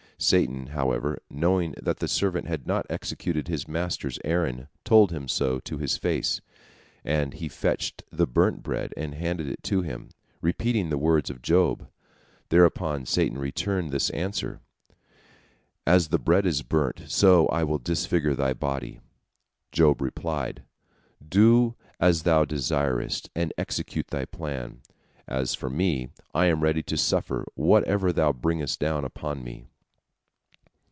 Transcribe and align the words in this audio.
Satan, 0.23 0.67
however, 0.67 1.19
knowing 1.31 1.73
that 1.81 1.97
the 1.97 2.07
servant 2.07 2.45
had 2.47 2.67
not 2.67 2.85
executed 2.91 3.47
his 3.47 3.67
master's 3.67 4.19
errand, 4.23 4.67
told 4.85 5.11
him 5.11 5.27
so 5.27 5.57
to 5.61 5.79
his 5.79 5.97
face, 5.97 6.41
and 7.03 7.33
he 7.33 7.47
fetched 7.49 8.03
the 8.11 8.27
burnt 8.27 8.61
bread 8.61 8.93
and 8.95 9.15
handed 9.15 9.47
it 9.47 9.63
to 9.63 9.81
him, 9.81 10.09
repeating 10.39 10.89
the 10.91 10.97
words 10.99 11.31
of 11.31 11.41
Job. 11.41 11.87
Thereupon 12.49 13.07
Satan 13.07 13.39
returned 13.39 13.89
this 13.89 14.11
answer, 14.11 14.61
"As 15.87 16.09
the 16.09 16.19
bread 16.19 16.45
is 16.45 16.61
burnt, 16.61 17.05
so 17.07 17.47
I 17.47 17.63
will 17.63 17.79
disfigure 17.79 18.35
thy 18.35 18.53
body." 18.53 18.99
Job 19.71 20.01
replied: 20.03 20.61
"Do 21.27 21.73
as 21.99 22.21
thou 22.21 22.45
desirest, 22.45 23.31
and 23.35 23.51
execute 23.57 24.09
thy 24.09 24.25
plan. 24.25 24.81
As 25.27 25.55
for 25.55 25.71
me, 25.71 26.09
I 26.31 26.45
am 26.45 26.61
ready 26.61 26.83
to 26.83 26.95
suffer 26.95 27.43
whatever 27.55 28.13
thou 28.13 28.31
bringest 28.31 28.79
down 28.79 29.03
upon 29.03 29.43
me." 29.43 29.65